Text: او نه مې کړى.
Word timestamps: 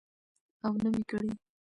او 0.65 0.73
نه 0.83 0.89
مې 0.93 1.03
کړى. 1.09 1.31